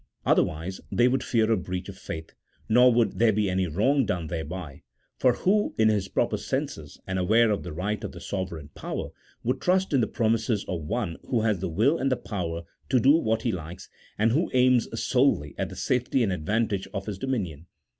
Otherwise 0.25 0.81
they 0.91 1.07
would 1.07 1.23
fear 1.23 1.51
a 1.51 1.55
breach 1.55 1.87
of 1.87 1.95
faith, 1.95 2.33
nor 2.67 2.91
would 2.91 3.19
there 3.19 3.31
be 3.31 3.47
any 3.47 3.67
wrong 3.67 4.03
done 4.03 4.25
thereby: 4.25 4.81
for 5.19 5.33
who 5.33 5.75
in 5.77 5.89
his 5.89 6.07
proper 6.07 6.37
senses, 6.37 6.99
and 7.05 7.19
aware 7.19 7.51
of 7.51 7.61
the 7.61 7.71
right 7.71 8.03
of 8.03 8.11
the 8.11 8.19
sovereign 8.19 8.69
power, 8.69 9.09
would 9.43 9.61
trust 9.61 9.93
in 9.93 10.01
the 10.01 10.07
pro 10.07 10.29
mises 10.29 10.65
of 10.67 10.81
one 10.81 11.17
who 11.29 11.41
has 11.43 11.59
the 11.59 11.69
will 11.69 11.99
and 11.99 12.11
the 12.11 12.17
power 12.17 12.63
to 12.89 12.99
do 12.99 13.11
what 13.15 13.43
he 13.43 13.51
likes, 13.51 13.89
and 14.17 14.31
who 14.31 14.49
aims 14.55 14.87
solely 14.99 15.53
at 15.59 15.69
the 15.69 15.75
safety 15.75 16.23
and 16.23 16.33
advantage 16.33 16.87
of 16.95 17.07
Ins 17.07 17.19
dominion 17.19 17.67